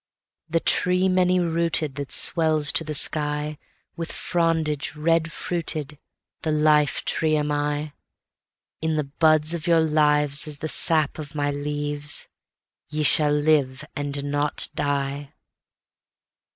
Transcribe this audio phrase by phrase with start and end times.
[0.49, 3.57] The tree many rootedThat swells to the skyWith
[4.11, 5.99] frondage red fruited,
[6.41, 11.51] The life tree am I;In the buds of your lives is the sap of my
[11.51, 12.27] leaves:
[12.89, 15.33] ye shall live and not die.